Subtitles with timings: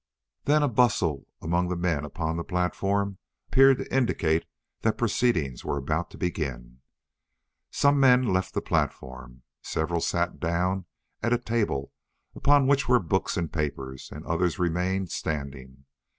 [0.45, 3.19] Then a bustle among the men upon the platform
[3.49, 4.45] appeared to indicate
[4.79, 6.79] that proceedings were about to begin.
[7.69, 10.85] Some men left the platform; several sat down
[11.21, 11.93] at a table
[12.33, 15.85] upon which were books and papers, and others remained standing.